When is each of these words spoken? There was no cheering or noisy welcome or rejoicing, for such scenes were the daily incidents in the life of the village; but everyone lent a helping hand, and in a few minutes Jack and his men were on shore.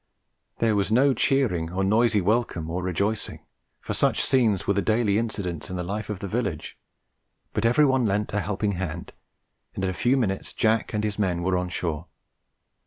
There 0.57 0.75
was 0.75 0.91
no 0.91 1.13
cheering 1.13 1.71
or 1.71 1.83
noisy 1.83 2.21
welcome 2.21 2.71
or 2.71 2.81
rejoicing, 2.81 3.45
for 3.79 3.93
such 3.93 4.23
scenes 4.23 4.65
were 4.65 4.73
the 4.73 4.81
daily 4.81 5.19
incidents 5.19 5.69
in 5.69 5.75
the 5.75 5.83
life 5.83 6.09
of 6.09 6.17
the 6.17 6.27
village; 6.27 6.75
but 7.53 7.65
everyone 7.67 8.07
lent 8.07 8.33
a 8.33 8.39
helping 8.39 8.71
hand, 8.71 9.13
and 9.75 9.83
in 9.83 9.89
a 9.91 9.93
few 9.93 10.17
minutes 10.17 10.53
Jack 10.53 10.95
and 10.95 11.03
his 11.03 11.19
men 11.19 11.43
were 11.43 11.55
on 11.55 11.69
shore. 11.69 12.07